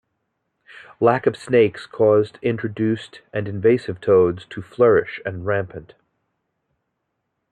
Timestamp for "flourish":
4.63-5.21